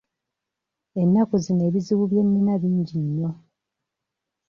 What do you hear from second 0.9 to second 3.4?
Ennaku zino ebizibu bye nnina bingi nnyo.